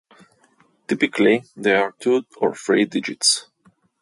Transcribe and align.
Typically 0.87 1.43
they 1.55 1.75
are 1.75 1.93
two 1.99 2.23
or 2.37 2.55
three 2.55 2.85
digits. 2.85 3.45